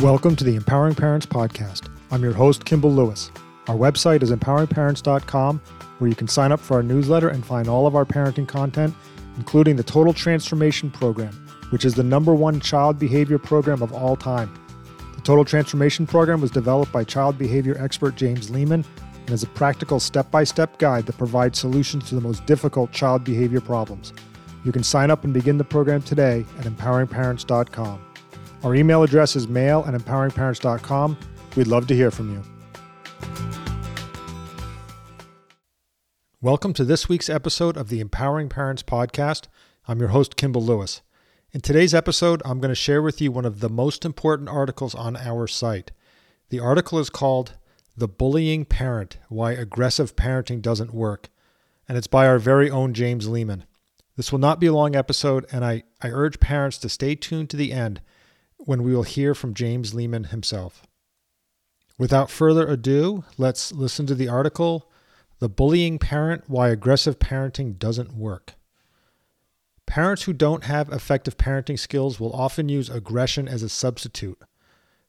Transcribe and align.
Welcome 0.00 0.36
to 0.36 0.44
the 0.44 0.54
Empowering 0.54 0.94
Parents 0.94 1.26
Podcast. 1.26 1.88
I'm 2.12 2.22
your 2.22 2.32
host, 2.32 2.64
Kimball 2.64 2.92
Lewis. 2.92 3.32
Our 3.66 3.74
website 3.74 4.22
is 4.22 4.30
empoweringparents.com, 4.30 5.60
where 5.98 6.08
you 6.08 6.14
can 6.14 6.28
sign 6.28 6.52
up 6.52 6.60
for 6.60 6.74
our 6.74 6.84
newsletter 6.84 7.30
and 7.30 7.44
find 7.44 7.66
all 7.66 7.84
of 7.84 7.96
our 7.96 8.04
parenting 8.04 8.46
content, 8.46 8.94
including 9.38 9.74
the 9.74 9.82
Total 9.82 10.12
Transformation 10.12 10.88
Program, 10.88 11.32
which 11.70 11.84
is 11.84 11.94
the 11.94 12.04
number 12.04 12.32
one 12.32 12.60
child 12.60 12.96
behavior 13.00 13.38
program 13.38 13.82
of 13.82 13.92
all 13.92 14.14
time. 14.14 14.54
The 15.16 15.22
Total 15.22 15.44
Transformation 15.44 16.06
Program 16.06 16.40
was 16.40 16.52
developed 16.52 16.92
by 16.92 17.02
child 17.02 17.36
behavior 17.36 17.76
expert 17.76 18.14
James 18.14 18.50
Lehman 18.50 18.84
and 19.26 19.30
is 19.30 19.42
a 19.42 19.48
practical 19.48 19.98
step 19.98 20.30
by 20.30 20.44
step 20.44 20.78
guide 20.78 21.06
that 21.06 21.18
provides 21.18 21.58
solutions 21.58 22.08
to 22.08 22.14
the 22.14 22.20
most 22.20 22.46
difficult 22.46 22.92
child 22.92 23.24
behavior 23.24 23.60
problems. 23.60 24.12
You 24.64 24.70
can 24.70 24.84
sign 24.84 25.10
up 25.10 25.24
and 25.24 25.34
begin 25.34 25.58
the 25.58 25.64
program 25.64 26.02
today 26.02 26.46
at 26.60 26.66
empoweringparents.com. 26.66 28.07
Our 28.64 28.74
email 28.74 29.04
address 29.04 29.36
is 29.36 29.46
mail 29.46 29.84
at 29.86 29.94
empoweringparents.com. 29.94 31.16
We'd 31.54 31.68
love 31.68 31.86
to 31.86 31.94
hear 31.94 32.10
from 32.10 32.32
you. 32.32 32.42
Welcome 36.40 36.72
to 36.72 36.84
this 36.84 37.08
week's 37.08 37.30
episode 37.30 37.76
of 37.76 37.88
the 37.88 38.00
Empowering 38.00 38.48
Parents 38.48 38.82
Podcast. 38.82 39.46
I'm 39.86 40.00
your 40.00 40.08
host, 40.08 40.34
Kimball 40.34 40.64
Lewis. 40.64 41.02
In 41.52 41.60
today's 41.60 41.94
episode, 41.94 42.42
I'm 42.44 42.58
going 42.58 42.70
to 42.70 42.74
share 42.74 43.00
with 43.00 43.20
you 43.20 43.30
one 43.30 43.44
of 43.44 43.60
the 43.60 43.68
most 43.68 44.04
important 44.04 44.48
articles 44.48 44.92
on 44.92 45.16
our 45.16 45.46
site. 45.46 45.92
The 46.48 46.58
article 46.58 46.98
is 46.98 47.10
called 47.10 47.54
The 47.96 48.08
Bullying 48.08 48.64
Parent 48.64 49.18
Why 49.28 49.52
Aggressive 49.52 50.16
Parenting 50.16 50.62
Doesn't 50.62 50.92
Work, 50.92 51.28
and 51.88 51.96
it's 51.96 52.08
by 52.08 52.26
our 52.26 52.40
very 52.40 52.68
own 52.68 52.92
James 52.92 53.28
Lehman. 53.28 53.66
This 54.16 54.32
will 54.32 54.40
not 54.40 54.58
be 54.58 54.66
a 54.66 54.72
long 54.72 54.96
episode, 54.96 55.46
and 55.52 55.64
I, 55.64 55.84
I 56.02 56.08
urge 56.08 56.40
parents 56.40 56.78
to 56.78 56.88
stay 56.88 57.14
tuned 57.14 57.50
to 57.50 57.56
the 57.56 57.72
end 57.72 58.00
when 58.68 58.82
we 58.82 58.94
will 58.94 59.02
hear 59.02 59.34
from 59.34 59.54
James 59.54 59.94
Lehman 59.94 60.24
himself. 60.24 60.82
Without 61.96 62.30
further 62.30 62.68
ado, 62.68 63.24
let's 63.38 63.72
listen 63.72 64.04
to 64.04 64.14
the 64.14 64.28
article 64.28 64.90
The 65.38 65.48
Bullying 65.48 65.98
Parent 65.98 66.44
Why 66.48 66.68
Aggressive 66.68 67.18
Parenting 67.18 67.78
Doesn't 67.78 68.12
Work. 68.12 68.56
Parents 69.86 70.24
who 70.24 70.34
don't 70.34 70.64
have 70.64 70.92
effective 70.92 71.38
parenting 71.38 71.78
skills 71.78 72.20
will 72.20 72.34
often 72.34 72.68
use 72.68 72.90
aggression 72.90 73.48
as 73.48 73.62
a 73.62 73.70
substitute. 73.70 74.38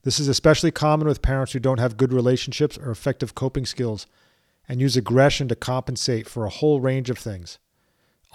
This 0.04 0.22
is 0.22 0.30
especially 0.30 0.72
common 0.72 1.06
with 1.06 1.22
parents 1.22 1.52
who 1.52 1.60
don't 1.60 1.82
have 1.82 1.98
good 1.98 2.14
relationships 2.14 2.78
or 2.78 2.92
effective 2.92 3.36
coping 3.36 3.66
skills 3.66 4.08
and 4.70 4.80
use 4.80 4.96
aggression 4.96 5.50
to 5.50 5.56
compensate 5.58 6.30
for 6.30 6.46
a 6.46 6.50
whole 6.50 6.80
range 6.80 7.10
of 7.10 7.18
things. 7.18 7.60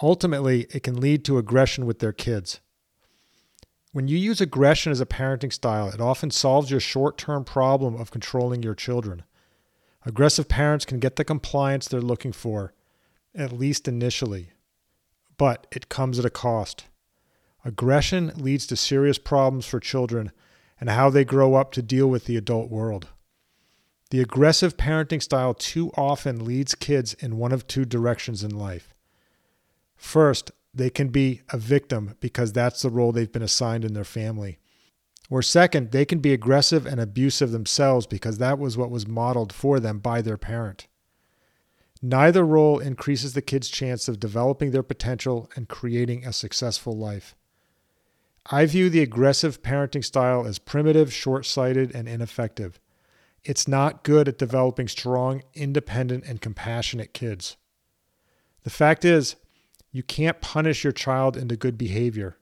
Ultimately, 0.03 0.67
it 0.69 0.83
can 0.83 1.01
lead 1.01 1.25
to 1.25 1.39
aggression 1.39 1.87
with 1.87 1.97
their 1.97 2.13
kids. 2.13 2.59
When 3.95 4.09
you 4.09 4.17
use 4.17 4.41
aggression 4.41 4.91
as 4.91 4.99
a 4.99 5.05
parenting 5.05 5.53
style, 5.53 5.87
it 5.87 6.01
often 6.01 6.29
solves 6.29 6.69
your 6.69 6.81
short 6.81 7.17
term 7.17 7.45
problem 7.45 7.95
of 7.95 8.11
controlling 8.11 8.61
your 8.61 8.75
children. 8.75 9.23
Aggressive 10.05 10.49
parents 10.49 10.83
can 10.83 10.99
get 10.99 11.15
the 11.15 11.23
compliance 11.23 11.87
they're 11.87 12.01
looking 12.01 12.33
for, 12.33 12.73
at 13.33 13.53
least 13.53 13.87
initially, 13.87 14.51
but 15.37 15.65
it 15.71 15.87
comes 15.87 16.19
at 16.19 16.25
a 16.25 16.29
cost. 16.29 16.87
Aggression 17.63 18.33
leads 18.35 18.67
to 18.67 18.75
serious 18.75 19.17
problems 19.17 19.65
for 19.65 19.79
children 19.79 20.33
and 20.77 20.89
how 20.89 21.09
they 21.09 21.23
grow 21.23 21.55
up 21.55 21.71
to 21.71 21.81
deal 21.81 22.07
with 22.07 22.25
the 22.25 22.35
adult 22.35 22.69
world. 22.69 23.07
The 24.09 24.19
aggressive 24.19 24.75
parenting 24.75 25.23
style 25.23 25.53
too 25.53 25.93
often 25.95 26.43
leads 26.43 26.75
kids 26.75 27.13
in 27.13 27.37
one 27.37 27.53
of 27.53 27.65
two 27.65 27.85
directions 27.85 28.43
in 28.43 28.51
life. 28.51 28.93
First, 29.95 30.51
they 30.75 30.89
can 30.89 31.07
be 31.07 31.41
a 31.49 31.57
victim 31.57 32.15
because 32.19 32.51
that's 32.51 32.81
the 32.81 32.89
role 32.89 33.11
they've 33.11 33.31
been 33.31 33.41
assigned 33.41 33.85
in 33.85 33.93
their 33.93 34.03
family. 34.03 34.59
Or 35.29 35.41
second, 35.41 35.91
they 35.91 36.05
can 36.05 36.19
be 36.19 36.33
aggressive 36.33 36.85
and 36.85 36.99
abusive 36.99 37.51
themselves 37.51 38.05
because 38.05 38.37
that 38.37 38.59
was 38.59 38.77
what 38.77 38.91
was 38.91 39.07
modeled 39.07 39.53
for 39.53 39.79
them 39.79 39.99
by 39.99 40.21
their 40.21 40.37
parent. 40.37 40.87
Neither 42.01 42.45
role 42.45 42.77
increases 42.77 43.33
the 43.33 43.41
kid's 43.41 43.69
chance 43.69 44.07
of 44.07 44.19
developing 44.19 44.71
their 44.71 44.83
potential 44.83 45.49
and 45.55 45.67
creating 45.67 46.25
a 46.25 46.33
successful 46.33 46.95
life. 46.95 47.35
I 48.51 48.67
view 48.67 48.89
the 48.89 49.01
aggressive 49.01 49.63
parenting 49.63 50.03
style 50.05 50.45
as 50.45 50.59
primitive, 50.59 51.11
short 51.11 51.47
sighted, 51.47 51.95
and 51.95 52.07
ineffective. 52.07 52.79
It's 53.43 53.67
not 53.67 54.03
good 54.03 54.27
at 54.27 54.37
developing 54.37 54.87
strong, 54.87 55.41
independent, 55.55 56.25
and 56.25 56.41
compassionate 56.41 57.13
kids. 57.13 57.57
The 58.63 58.69
fact 58.69 59.05
is, 59.05 59.35
you 59.95 60.03
can't 60.03 60.41
punish 60.41 60.83
your 60.83 60.91
child 60.91 61.37
into 61.37 61.55
good 61.55 61.77
behavior. 61.77 62.37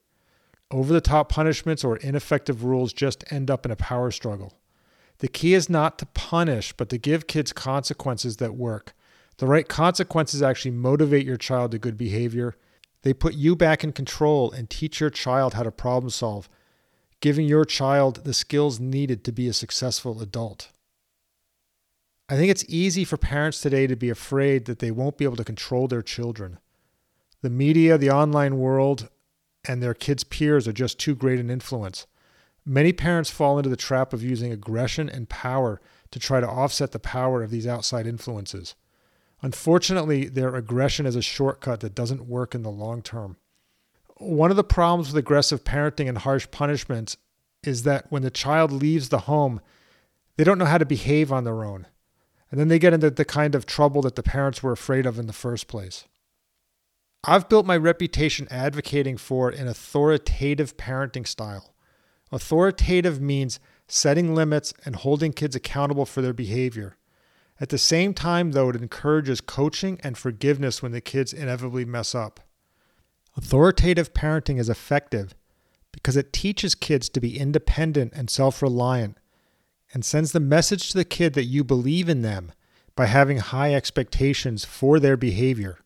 Over 0.72 0.92
the 0.92 1.00
top 1.00 1.30
punishments 1.30 1.84
or 1.84 1.98
ineffective 1.98 2.64
rules 2.64 2.94
just 2.94 3.32
end 3.32 3.52
up 3.52 3.64
in 3.64 3.72
a 3.72 3.76
power 3.76 4.10
struggle. 4.10 4.58
The 5.20 5.28
key 5.28 5.54
is 5.54 5.70
not 5.70 6.00
to 6.00 6.08
punish, 6.08 6.74
but 6.74 6.90
to 6.90 6.98
give 6.98 7.28
kids 7.28 7.54
consequences 7.54 8.38
that 8.38 8.56
work. 8.56 8.96
The 9.38 9.46
right 9.46 9.68
consequences 9.68 10.42
actually 10.42 10.72
motivate 10.72 11.28
your 11.28 11.38
child 11.38 11.70
to 11.74 11.78
good 11.78 11.96
behavior. 11.96 12.56
They 13.04 13.14
put 13.14 13.36
you 13.36 13.56
back 13.56 13.84
in 13.84 13.92
control 13.92 14.52
and 14.52 14.68
teach 14.68 15.00
your 15.00 15.12
child 15.12 15.54
how 15.54 15.62
to 15.62 15.72
problem 15.72 16.10
solve, 16.10 16.50
giving 17.20 17.46
your 17.46 17.66
child 17.66 18.24
the 18.24 18.34
skills 18.34 18.80
needed 18.80 19.24
to 19.26 19.32
be 19.32 19.48
a 19.48 19.54
successful 19.54 20.24
adult. 20.24 20.70
I 22.28 22.36
think 22.36 22.50
it's 22.50 22.66
easy 22.68 23.06
for 23.06 23.18
parents 23.18 23.62
today 23.62 23.86
to 23.86 23.96
be 23.96 24.10
afraid 24.10 24.66
that 24.66 24.80
they 24.80 24.90
won't 24.90 25.20
be 25.20 25.26
able 25.26 25.36
to 25.36 25.44
control 25.44 25.88
their 25.88 26.02
children. 26.02 26.58
The 27.44 27.50
media, 27.50 27.98
the 27.98 28.10
online 28.10 28.58
world, 28.58 29.10
and 29.68 29.84
their 29.84 29.94
kids' 29.94 30.24
peers 30.24 30.66
are 30.66 30.74
just 30.74 30.98
too 30.98 31.14
great 31.14 31.42
an 31.42 31.50
influence. 31.50 32.08
Many 32.66 32.94
parents 32.94 33.30
fall 33.30 33.60
into 33.60 33.70
the 33.70 33.76
trap 33.76 34.14
of 34.14 34.24
using 34.24 34.50
aggression 34.50 35.10
and 35.10 35.28
power 35.28 35.82
to 36.12 36.20
try 36.20 36.40
to 36.40 36.48
offset 36.48 36.94
the 36.94 37.00
power 37.00 37.44
of 37.44 37.52
these 37.52 37.68
outside 37.68 38.08
influences. 38.08 38.76
Unfortunately, 39.42 40.30
their 40.30 40.56
aggression 40.56 41.06
is 41.06 41.18
a 41.18 41.22
shortcut 41.22 41.82
that 41.82 41.94
doesn't 41.94 42.30
work 42.30 42.56
in 42.56 42.64
the 42.64 42.72
long 42.72 43.02
term. 43.02 43.36
One 44.20 44.50
of 44.50 44.56
the 44.56 44.64
problems 44.64 45.10
with 45.10 45.18
aggressive 45.18 45.66
parenting 45.66 46.08
and 46.08 46.20
harsh 46.20 46.48
punishments 46.50 47.18
is 47.62 47.84
that 47.84 48.10
when 48.10 48.22
the 48.22 48.32
child 48.32 48.72
leaves 48.72 49.10
the 49.10 49.20
home, 49.20 49.60
they 50.38 50.46
don't 50.46 50.58
know 50.58 50.64
how 50.64 50.78
to 50.78 50.86
behave 50.86 51.30
on 51.30 51.44
their 51.44 51.66
own. 51.66 51.88
And 52.50 52.58
then 52.58 52.70
they 52.70 52.80
get 52.80 52.94
into 52.94 53.10
the 53.10 53.26
kind 53.26 53.54
of 53.54 53.66
trouble 53.66 54.02
that 54.04 54.16
the 54.16 54.24
parents 54.24 54.64
were 54.64 54.72
afraid 54.72 55.06
of 55.06 55.20
in 55.20 55.28
the 55.28 55.34
first 55.34 55.68
place. 55.68 56.06
I've 57.26 57.48
built 57.48 57.66
my 57.66 57.78
reputation 57.78 58.50
advocating 58.52 59.16
for 59.16 59.50
an 59.50 59.68
authoritative 59.68 60.76
parenting 60.76 61.26
style. 61.26 61.74
Authoritative 62.34 63.22
means 63.22 63.62
setting 63.88 64.36
limits 64.36 64.74
and 64.84 64.98
holding 64.98 65.32
kids 65.32 65.56
accountable 65.56 66.06
for 66.06 66.22
their 66.22 66.34
behavior. 66.34 66.98
At 67.62 67.70
the 67.70 67.78
same 67.78 68.14
time, 68.14 68.52
though, 68.52 68.70
it 68.70 68.76
encourages 68.76 69.40
coaching 69.40 70.02
and 70.04 70.18
forgiveness 70.18 70.82
when 70.82 70.92
the 70.92 71.00
kids 71.00 71.32
inevitably 71.32 71.86
mess 71.86 72.14
up. 72.14 72.42
Authoritative 73.38 74.14
parenting 74.14 74.60
is 74.60 74.68
effective 74.68 75.34
because 75.94 76.18
it 76.18 76.34
teaches 76.34 76.76
kids 76.76 77.08
to 77.08 77.22
be 77.22 77.40
independent 77.40 78.12
and 78.14 78.30
self 78.30 78.62
reliant 78.62 79.18
and 79.94 80.04
sends 80.04 80.34
the 80.34 80.40
message 80.42 80.90
to 80.90 80.98
the 80.98 81.06
kid 81.06 81.36
that 81.36 81.46
you 81.46 81.64
believe 81.64 82.10
in 82.10 82.22
them 82.22 82.52
by 82.96 83.06
having 83.06 83.38
high 83.38 83.74
expectations 83.74 84.66
for 84.66 85.00
their 85.00 85.16
behavior. 85.16 85.78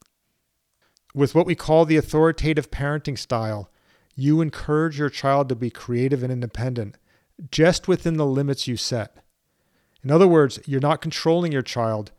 With 1.18 1.34
what 1.34 1.48
we 1.48 1.56
call 1.56 1.86
the 1.86 1.98
authoritative 1.98 2.70
parenting 2.70 3.18
style, 3.18 3.72
you 4.16 4.40
encourage 4.40 5.00
your 5.00 5.10
child 5.10 5.50
to 5.50 5.56
be 5.56 5.72
creative 5.72 6.22
and 6.22 6.32
independent 6.32 6.96
just 7.50 7.88
within 7.88 8.18
the 8.18 8.26
limits 8.26 8.68
you 8.68 8.78
set. 8.78 9.18
In 10.04 10.12
other 10.12 10.28
words, 10.28 10.60
you're 10.68 10.80
not 10.80 11.02
controlling 11.02 11.52
your 11.52 11.64
child, 11.64 12.12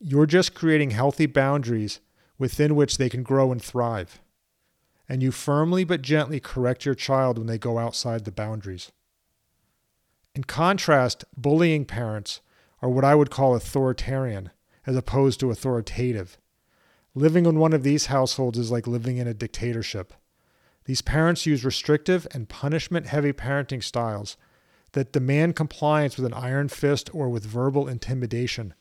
you're 0.00 0.24
just 0.24 0.54
creating 0.54 0.92
healthy 0.92 1.26
boundaries 1.26 2.00
within 2.38 2.74
which 2.74 2.96
they 2.96 3.10
can 3.10 3.22
grow 3.22 3.52
and 3.52 3.60
thrive. 3.60 4.22
And 5.06 5.22
you 5.22 5.32
firmly 5.32 5.84
but 5.84 6.00
gently 6.00 6.40
correct 6.40 6.86
your 6.86 6.94
child 6.94 7.36
when 7.36 7.48
they 7.48 7.58
go 7.58 7.76
outside 7.76 8.24
the 8.24 8.32
boundaries. 8.32 8.90
In 10.34 10.44
contrast, 10.44 11.26
bullying 11.36 11.84
parents 11.84 12.40
are 12.80 12.88
what 12.88 13.04
I 13.04 13.16
would 13.16 13.30
call 13.30 13.54
authoritarian 13.54 14.48
as 14.86 14.96
opposed 14.96 15.40
to 15.40 15.50
authoritative. 15.50 16.38
Living 17.18 17.46
in 17.46 17.58
one 17.58 17.72
of 17.72 17.82
these 17.82 18.06
households 18.06 18.58
is 18.58 18.70
like 18.70 18.86
living 18.86 19.16
in 19.16 19.26
a 19.26 19.32
dictatorship. 19.32 20.12
These 20.84 21.00
parents 21.00 21.46
use 21.46 21.64
restrictive 21.64 22.26
and 22.32 22.46
punishment 22.46 23.06
heavy 23.06 23.32
parenting 23.32 23.82
styles 23.82 24.36
that 24.92 25.14
demand 25.14 25.56
compliance 25.56 26.18
with 26.18 26.26
an 26.26 26.34
iron 26.34 26.68
fist 26.68 27.08
or 27.14 27.30
with 27.30 27.46
verbal 27.46 27.88
intimidation. 27.88 28.74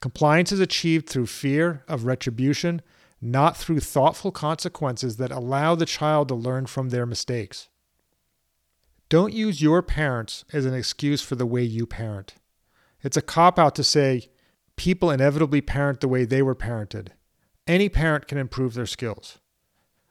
Compliance 0.00 0.52
is 0.52 0.60
achieved 0.60 1.08
through 1.08 1.26
fear 1.26 1.82
of 1.88 2.04
retribution, 2.04 2.80
not 3.20 3.56
through 3.56 3.80
thoughtful 3.80 4.30
consequences 4.30 5.16
that 5.16 5.32
allow 5.32 5.74
the 5.74 5.86
child 5.86 6.28
to 6.28 6.36
learn 6.36 6.66
from 6.66 6.90
their 6.90 7.04
mistakes. 7.04 7.68
Don't 9.08 9.32
use 9.32 9.60
your 9.60 9.82
parents 9.82 10.44
as 10.52 10.66
an 10.66 10.74
excuse 10.74 11.20
for 11.20 11.34
the 11.34 11.46
way 11.46 11.64
you 11.64 11.84
parent. 11.84 12.34
It's 13.02 13.16
a 13.16 13.22
cop 13.22 13.58
out 13.58 13.74
to 13.74 13.82
say 13.82 14.28
people 14.76 15.10
inevitably 15.10 15.62
parent 15.62 16.00
the 16.00 16.06
way 16.06 16.24
they 16.24 16.40
were 16.40 16.54
parented. 16.54 17.08
Any 17.66 17.88
parent 17.88 18.28
can 18.28 18.38
improve 18.38 18.74
their 18.74 18.86
skills. 18.86 19.38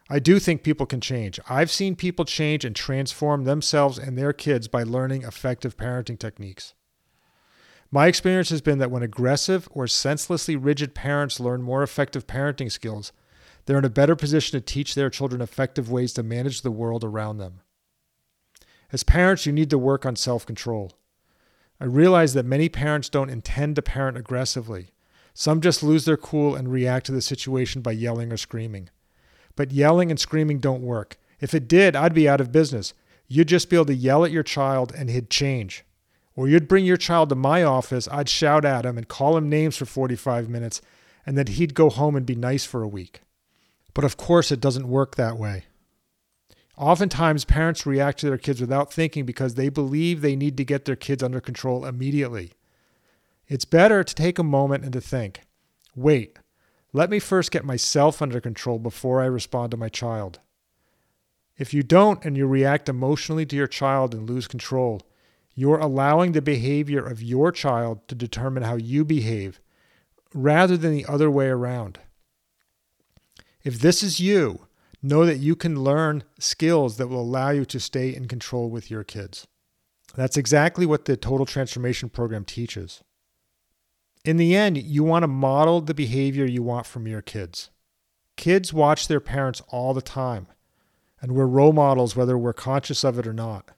I 0.10 0.20
do 0.20 0.40
think 0.40 0.64
people 0.64 0.86
can 0.86 1.02
change. 1.02 1.40
I've 1.48 1.72
seen 1.72 1.96
people 1.96 2.26
change 2.26 2.66
and 2.66 2.76
transform 2.76 3.44
themselves 3.44 3.98
and 3.98 4.18
their 4.18 4.34
kids 4.34 4.68
by 4.68 4.84
learning 4.84 5.24
effective 5.24 5.78
parenting 5.78 6.20
techniques. 6.20 6.74
My 7.92 8.08
experience 8.08 8.50
has 8.50 8.62
been 8.62 8.80
that 8.80 8.90
when 8.90 9.04
aggressive 9.04 9.70
or 9.72 9.88
senselessly 9.88 10.56
rigid 10.56 10.96
parents 10.96 11.40
learn 11.40 11.62
more 11.62 11.84
effective 11.84 12.26
parenting 12.26 12.72
skills, 12.72 13.12
they're 13.66 13.78
in 13.78 13.86
a 13.86 13.90
better 13.90 14.16
position 14.16 14.60
to 14.60 14.66
teach 14.66 14.96
their 14.96 15.12
children 15.12 15.42
effective 15.42 15.92
ways 15.92 16.12
to 16.14 16.24
manage 16.24 16.62
the 16.62 16.72
world 16.72 17.04
around 17.04 17.38
them. 17.38 17.62
As 18.92 19.04
parents, 19.04 19.46
you 19.46 19.54
need 19.54 19.70
to 19.70 19.78
work 19.78 20.06
on 20.06 20.16
self 20.16 20.46
control. 20.46 20.94
I 21.80 21.86
realize 21.86 22.34
that 22.34 22.46
many 22.46 22.68
parents 22.68 23.10
don't 23.10 23.30
intend 23.30 23.76
to 23.76 23.82
parent 23.82 24.18
aggressively. 24.18 24.93
Some 25.34 25.62
just 25.62 25.84
lose 25.84 26.06
their 26.06 26.18
cool 26.18 26.56
and 26.56 26.72
react 26.72 27.08
to 27.08 27.12
the 27.12 27.22
situation 27.22 27.82
by 27.82 27.92
yelling 27.92 28.32
or 28.32 28.38
screaming. 28.38 28.90
But 29.56 29.72
yelling 29.72 30.12
and 30.12 30.20
screaming 30.20 30.60
don't 30.60 30.82
work. 30.82 31.18
If 31.40 31.54
it 31.54 31.68
did, 31.68 31.96
I'd 31.96 32.14
be 32.14 32.30
out 32.30 32.42
of 32.42 32.52
business. 32.52 32.94
You'd 33.28 33.48
just 33.48 33.70
be 33.70 33.76
able 33.76 33.86
to 33.86 33.96
yell 33.96 34.24
at 34.24 34.32
your 34.32 34.44
child 34.44 34.94
and 34.96 35.10
he'd 35.10 35.30
change. 35.30 35.84
Or 36.36 36.48
you'd 36.48 36.68
bring 36.68 36.86
your 36.86 36.98
child 36.98 37.30
to 37.30 37.36
my 37.36 37.64
office, 37.64 38.08
I'd 38.12 38.30
shout 38.30 38.66
at 38.66 38.86
him 38.86 38.98
and 38.98 39.08
call 39.08 39.38
him 39.38 39.50
names 39.50 39.78
for 39.78 39.86
45 39.86 40.50
minutes, 40.50 40.82
and 41.26 41.38
then 41.38 41.48
he'd 41.48 41.76
go 41.76 41.90
home 41.90 42.16
and 42.16 42.26
be 42.26 42.36
nice 42.36 42.66
for 42.66 42.82
a 42.82 42.88
week. 42.88 43.22
But 43.94 44.04
of 44.04 44.18
course, 44.18 44.52
it 44.52 44.60
doesn't 44.60 44.88
work 44.88 45.16
that 45.16 45.38
way. 45.38 45.66
Oftentimes, 46.76 47.46
parents 47.46 47.86
react 47.86 48.20
to 48.20 48.26
their 48.28 48.40
kids 48.40 48.60
without 48.60 48.92
thinking 48.92 49.26
because 49.26 49.54
they 49.54 49.70
believe 49.70 50.22
they 50.22 50.36
need 50.36 50.58
to 50.58 50.66
get 50.66 50.86
their 50.86 50.96
kids 50.96 51.22
under 51.22 51.40
control 51.40 51.86
immediately. 51.86 52.54
It's 53.54 53.66
better 53.66 54.04
to 54.04 54.16
take 54.16 54.40
a 54.40 54.44
moment 54.44 54.84
and 54.84 54.92
to 54.94 55.00
think 55.00 55.42
wait, 55.96 56.40
let 56.92 57.12
me 57.12 57.20
first 57.20 57.52
get 57.52 57.64
myself 57.64 58.20
under 58.20 58.42
control 58.42 58.80
before 58.80 59.22
I 59.22 59.26
respond 59.26 59.70
to 59.70 59.78
my 59.78 59.90
child. 59.90 60.40
If 61.56 61.72
you 61.72 61.84
don't 61.84 62.26
and 62.26 62.36
you 62.36 62.48
react 62.48 62.90
emotionally 62.90 63.46
to 63.46 63.56
your 63.56 63.68
child 63.68 64.16
and 64.16 64.28
lose 64.28 64.48
control, 64.48 65.04
you're 65.54 65.78
allowing 65.78 66.32
the 66.32 66.42
behavior 66.42 67.06
of 67.06 67.22
your 67.22 67.52
child 67.52 68.08
to 68.08 68.16
determine 68.16 68.64
how 68.64 68.74
you 68.74 69.06
behave 69.06 69.62
rather 70.34 70.76
than 70.76 70.92
the 70.96 71.06
other 71.06 71.30
way 71.30 71.46
around. 71.46 72.00
If 73.64 73.80
this 73.82 74.02
is 74.02 74.20
you, 74.20 74.66
know 75.04 75.28
that 75.28 75.38
you 75.38 75.56
can 75.56 75.84
learn 75.84 76.24
skills 76.40 76.98
that 76.98 77.06
will 77.08 77.22
allow 77.22 77.52
you 77.52 77.66
to 77.66 77.80
stay 77.80 78.16
in 78.16 78.28
control 78.28 78.72
with 78.72 78.90
your 78.90 79.04
kids. 79.04 79.46
That's 80.16 80.38
exactly 80.38 80.88
what 80.88 81.06
the 81.06 81.16
Total 81.16 81.46
Transformation 81.46 82.10
Program 82.10 82.46
teaches. 82.46 83.04
In 84.26 84.38
the 84.38 84.56
end, 84.56 84.78
you 84.78 85.04
want 85.04 85.24
to 85.24 85.28
model 85.28 85.82
the 85.82 85.94
behavior 85.94 86.46
you 86.46 86.64
want 86.64 86.86
from 86.86 87.08
your 87.08 87.22
kids. 87.22 87.70
Kids 88.38 88.72
watch 88.72 89.08
their 89.08 89.20
parents 89.20 89.62
all 89.68 89.94
the 89.94 90.02
time, 90.02 90.48
and 91.22 91.34
we're 91.34 91.46
role 91.46 91.74
models 91.74 92.16
whether 92.16 92.38
we're 92.38 92.54
conscious 92.54 93.04
of 93.04 93.20
it 93.20 93.28
or 93.28 93.34
not. 93.34 93.72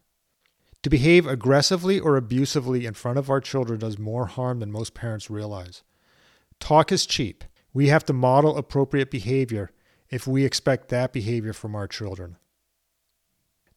To 0.84 0.90
behave 0.90 1.26
aggressively 1.26 2.00
or 2.00 2.16
abusively 2.16 2.86
in 2.86 2.94
front 2.94 3.18
of 3.18 3.28
our 3.28 3.42
children 3.42 3.80
does 3.80 3.98
more 3.98 4.28
harm 4.28 4.60
than 4.60 4.72
most 4.72 4.94
parents 4.94 5.32
realize. 5.32 5.82
Talk 6.60 6.92
is 6.92 7.08
cheap. 7.08 7.44
We 7.74 7.88
have 7.88 8.06
to 8.06 8.14
model 8.14 8.56
appropriate 8.56 9.10
behavior 9.10 9.72
if 10.12 10.28
we 10.28 10.46
expect 10.46 10.90
that 10.90 11.12
behavior 11.12 11.54
from 11.54 11.76
our 11.76 11.88
children. 11.88 12.38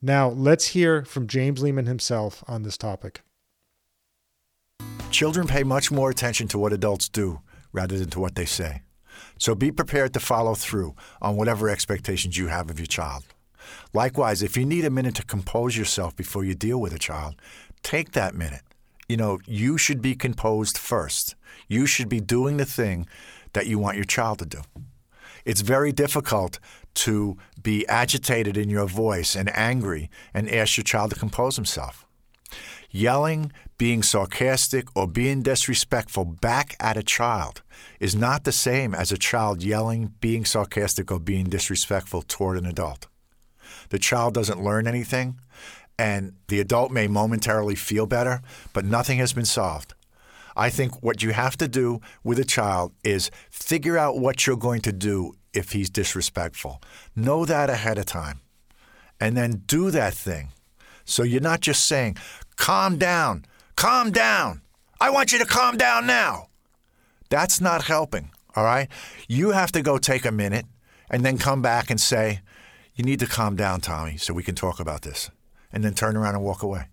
Now, 0.03 0.29
let's 0.29 0.69
hear 0.69 1.03
from 1.07 1.27
James 1.27 1.63
Lehman 1.63 1.87
himself 1.87 2.45
on 2.47 2.63
this 2.63 2.77
topic. 2.77 3.23
Children 5.11 5.47
pay 5.47 5.65
much 5.65 5.91
more 5.91 6.11
attention 6.11 6.49
to 6.49 6.59
what 6.59 6.73
adults 6.73 7.09
do 7.09 7.41
rather 7.73 7.99
than 7.99 8.11
to 8.11 8.21
what 8.21 8.35
they 8.35 8.45
say. 8.45 8.83
So 9.39 9.55
be 9.55 9.73
prepared 9.73 10.13
to 10.15 10.21
follow 10.21 10.55
through 10.55 10.95
on 11.21 11.37
whatever 11.37 11.69
expectations 11.69 12.37
you 12.37 12.49
have 12.49 12.71
of 12.71 12.79
your 12.79 12.87
child. 12.87 13.25
Likewise, 13.93 14.43
if 14.43 14.57
you 14.57 14.65
need 14.65 14.85
a 14.85 14.91
minute 14.91 15.15
to 15.17 15.25
compose 15.25 15.77
yourself 15.77 16.15
before 16.15 16.45
you 16.45 16.55
deal 16.55 16.81
with 16.81 16.93
a 16.93 16.99
child, 16.99 17.37
take 17.83 18.13
that 18.13 18.35
minute. 18.35 18.63
You 19.09 19.17
know, 19.17 19.39
you 19.47 19.79
should 19.79 20.03
be 20.03 20.15
composed 20.15 20.77
first. 20.77 21.35
You 21.69 21.87
should 21.87 22.09
be 22.09 22.21
doing 22.21 22.59
the 22.59 22.67
thing 22.67 23.09
that 23.55 23.67
you 23.67 23.79
want 23.79 23.97
your 23.97 24.05
child 24.05 24.39
to 24.41 24.47
do. 24.47 24.61
It's 25.45 25.63
very 25.63 25.93
difficult 25.93 26.61
to 26.95 27.39
be 27.63 27.87
agitated 27.89 28.57
in 28.57 28.69
your 28.69 28.87
voice 28.87 29.35
and 29.35 29.51
angry 29.57 30.11
and 30.35 30.51
ask 30.51 30.77
your 30.77 30.85
child 30.85 31.11
to 31.11 31.19
compose 31.19 31.57
himself. 31.57 32.05
Yelling, 32.91 33.53
being 33.77 34.03
sarcastic, 34.03 34.89
or 34.97 35.07
being 35.07 35.43
disrespectful 35.43 36.25
back 36.25 36.75
at 36.81 36.97
a 36.97 37.03
child 37.03 37.63
is 38.01 38.17
not 38.17 38.45
the 38.45 38.53
same 38.53 38.95
as 38.95 39.13
a 39.13 39.19
child 39.19 39.63
yelling, 39.63 40.15
being 40.21 40.45
sarcastic, 40.45 41.13
or 41.13 41.21
being 41.21 41.45
disrespectful 41.45 42.23
toward 42.23 42.57
an 42.57 42.67
adult. 42.67 43.07
The 43.91 43.99
child 43.99 44.35
doesn't 44.35 44.63
learn 44.63 44.87
anything, 44.87 45.39
and 45.99 46.33
the 46.49 46.61
adult 46.61 46.91
may 46.91 47.09
momentarily 47.09 47.75
feel 47.75 48.07
better, 48.07 48.41
but 48.73 48.85
nothing 48.85 49.19
has 49.19 49.33
been 49.33 49.45
solved. 49.45 49.95
I 50.57 50.71
think 50.71 51.03
what 51.03 51.23
you 51.23 51.33
have 51.33 51.57
to 51.59 51.69
do 51.69 52.01
with 52.25 52.39
a 52.39 52.45
child 52.45 52.93
is 53.05 53.31
figure 53.51 53.99
out 53.99 54.19
what 54.19 54.47
you're 54.47 54.57
going 54.57 54.81
to 54.83 54.93
do 54.93 55.35
if 55.53 55.73
he's 55.73 55.91
disrespectful. 55.91 56.83
Know 57.15 57.45
that 57.45 57.71
ahead 57.71 57.99
of 57.99 58.07
time, 58.07 58.41
and 59.21 59.37
then 59.37 59.63
do 59.67 59.91
that 59.91 60.15
thing. 60.15 60.53
So 61.09 61.23
you're 61.23 61.41
not 61.41 61.61
just 61.61 61.87
saying, 61.87 62.19
Calm 62.57 62.99
down. 62.99 63.47
Calm 63.77 64.13
down. 64.13 64.61
I 65.01 65.11
want 65.11 65.33
you 65.33 65.39
to 65.39 65.47
calm 65.47 65.77
down 65.77 66.07
now. 66.07 66.49
That's 67.31 67.61
not 67.61 67.85
helping, 67.85 68.31
all 68.55 68.65
right? 68.65 68.89
You 69.27 69.53
have 69.53 69.73
to 69.73 69.83
go 69.83 69.97
take 69.99 70.25
a 70.27 70.33
minute 70.33 70.67
and 71.11 71.25
then 71.25 71.39
come 71.39 71.63
back 71.63 71.91
and 71.91 72.01
say, 72.01 72.41
You 72.95 73.05
need 73.05 73.21
to 73.21 73.27
calm 73.27 73.57
down, 73.57 73.81
Tommy, 73.81 74.19
so 74.19 74.35
we 74.35 74.43
can 74.43 74.55
talk 74.55 74.81
about 74.81 75.03
this. 75.03 75.31
And 75.73 75.83
then 75.83 75.95
turn 75.95 76.17
around 76.17 76.35
and 76.35 76.45
walk 76.45 76.63
away. 76.63 76.89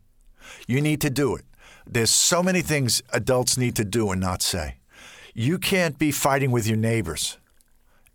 You 0.67 0.79
need 0.79 1.01
to 1.01 1.09
do 1.09 1.35
it. 1.35 1.43
There's 1.85 2.09
so 2.09 2.41
many 2.41 2.61
things 2.61 3.03
adults 3.11 3.57
need 3.57 3.75
to 3.75 3.83
do 3.83 4.11
and 4.11 4.21
not 4.21 4.41
say. 4.41 4.77
You 5.33 5.57
can't 5.57 5.99
be 5.99 6.11
fighting 6.11 6.51
with 6.51 6.67
your 6.67 6.77
neighbors 6.77 7.37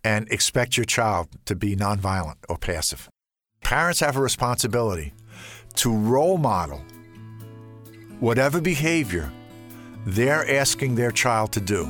and 0.03 0.31
expect 0.31 0.79
your 0.79 0.87
child 0.87 1.29
to 1.45 1.55
be 1.55 1.77
nonviolent 1.77 2.37
or 2.49 2.57
passive. 2.57 3.11
Parents 3.63 4.01
have 4.01 4.17
a 4.17 4.21
responsibility 4.21 5.13
to 5.75 5.95
role 5.95 6.39
model 6.39 6.83
whatever 8.21 8.61
behavior 8.61 9.33
they're 10.07 10.49
asking 10.51 10.95
their 10.95 11.11
child 11.11 11.53
to 11.53 11.61
do. 11.61 11.89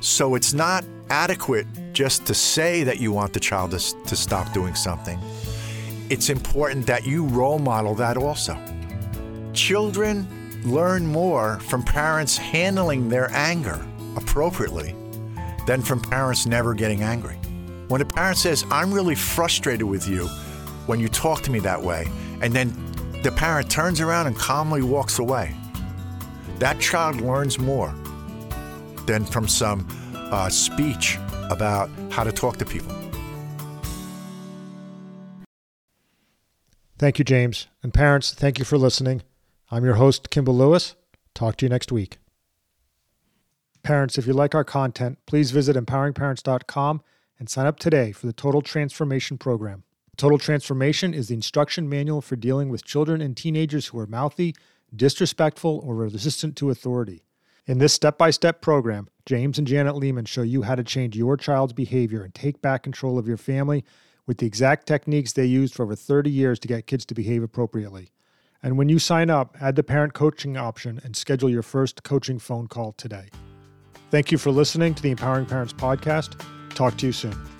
So 0.00 0.34
it's 0.34 0.52
not 0.52 0.84
adequate 1.10 1.66
just 1.92 2.26
to 2.26 2.34
say 2.34 2.84
that 2.84 3.00
you 3.00 3.12
want 3.12 3.32
the 3.32 3.40
child 3.40 3.70
to, 3.72 4.04
to 4.04 4.16
stop 4.16 4.52
doing 4.52 4.74
something. 4.74 5.18
It's 6.08 6.30
important 6.30 6.86
that 6.86 7.06
you 7.06 7.24
role 7.26 7.58
model 7.58 7.94
that 7.96 8.16
also. 8.16 8.56
Children 9.52 10.26
learn 10.64 11.06
more 11.06 11.58
from 11.60 11.82
parents 11.82 12.36
handling 12.36 13.08
their 13.08 13.30
anger 13.32 13.84
appropriately 14.16 14.94
than 15.66 15.82
from 15.82 16.00
parents 16.00 16.46
never 16.46 16.74
getting 16.74 17.02
angry. 17.02 17.36
When 17.88 18.00
a 18.00 18.04
parent 18.04 18.38
says, 18.38 18.64
I'm 18.70 18.92
really 18.92 19.14
frustrated 19.14 19.84
with 19.84 20.08
you 20.08 20.26
when 20.86 21.00
you 21.00 21.08
talk 21.08 21.42
to 21.42 21.50
me 21.50 21.58
that 21.60 21.80
way, 21.80 22.06
and 22.40 22.52
then 22.52 22.74
the 23.22 23.32
parent 23.32 23.70
turns 23.70 24.00
around 24.00 24.26
and 24.26 24.36
calmly 24.36 24.82
walks 24.82 25.18
away. 25.18 25.54
That 26.58 26.80
child 26.80 27.20
learns 27.20 27.58
more 27.58 27.94
than 29.06 29.24
from 29.24 29.48
some 29.48 29.86
uh, 30.14 30.48
speech 30.48 31.18
about 31.50 31.90
how 32.10 32.24
to 32.24 32.32
talk 32.32 32.56
to 32.58 32.64
people. 32.64 32.94
Thank 36.98 37.18
you, 37.18 37.24
James. 37.24 37.66
And 37.82 37.92
parents, 37.92 38.32
thank 38.32 38.58
you 38.58 38.64
for 38.64 38.78
listening. 38.78 39.22
I'm 39.70 39.84
your 39.84 39.94
host, 39.94 40.30
Kimball 40.30 40.56
Lewis. 40.56 40.94
Talk 41.34 41.56
to 41.56 41.66
you 41.66 41.70
next 41.70 41.92
week. 41.92 42.18
Parents, 43.82 44.18
if 44.18 44.26
you 44.26 44.32
like 44.32 44.54
our 44.54 44.64
content, 44.64 45.18
please 45.26 45.50
visit 45.50 45.76
empoweringparents.com 45.76 47.02
and 47.38 47.48
sign 47.48 47.66
up 47.66 47.78
today 47.78 48.12
for 48.12 48.26
the 48.26 48.32
Total 48.32 48.62
Transformation 48.62 49.36
Program. 49.36 49.84
Total 50.16 50.38
Transformation 50.38 51.12
is 51.12 51.28
the 51.28 51.34
instruction 51.34 51.90
manual 51.90 52.22
for 52.22 52.36
dealing 52.36 52.70
with 52.70 52.86
children 52.86 53.20
and 53.20 53.36
teenagers 53.36 53.88
who 53.88 53.98
are 53.98 54.06
mouthy, 54.06 54.54
disrespectful, 54.94 55.82
or 55.84 55.94
resistant 55.94 56.56
to 56.56 56.70
authority. 56.70 57.22
In 57.66 57.78
this 57.78 57.92
step 57.92 58.16
by 58.16 58.30
step 58.30 58.62
program, 58.62 59.08
James 59.26 59.58
and 59.58 59.66
Janet 59.66 59.96
Lehman 59.96 60.24
show 60.24 60.42
you 60.42 60.62
how 60.62 60.74
to 60.74 60.84
change 60.84 61.16
your 61.16 61.36
child's 61.36 61.74
behavior 61.74 62.22
and 62.22 62.34
take 62.34 62.62
back 62.62 62.82
control 62.84 63.18
of 63.18 63.28
your 63.28 63.36
family 63.36 63.84
with 64.26 64.38
the 64.38 64.46
exact 64.46 64.86
techniques 64.86 65.32
they 65.32 65.44
used 65.44 65.74
for 65.74 65.82
over 65.82 65.94
30 65.94 66.30
years 66.30 66.58
to 66.60 66.68
get 66.68 66.86
kids 66.86 67.04
to 67.06 67.14
behave 67.14 67.42
appropriately. 67.42 68.10
And 68.62 68.78
when 68.78 68.88
you 68.88 68.98
sign 68.98 69.28
up, 69.28 69.54
add 69.60 69.76
the 69.76 69.82
parent 69.82 70.14
coaching 70.14 70.56
option 70.56 70.98
and 71.04 71.14
schedule 71.14 71.50
your 71.50 71.62
first 71.62 72.04
coaching 72.04 72.38
phone 72.38 72.68
call 72.68 72.92
today. 72.92 73.28
Thank 74.10 74.32
you 74.32 74.38
for 74.38 74.50
listening 74.50 74.94
to 74.94 75.02
the 75.02 75.10
Empowering 75.10 75.46
Parents 75.46 75.74
Podcast. 75.74 76.40
Talk 76.70 76.96
to 76.98 77.06
you 77.06 77.12
soon. 77.12 77.55